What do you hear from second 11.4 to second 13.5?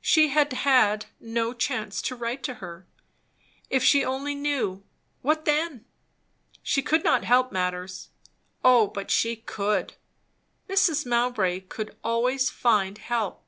could always find help.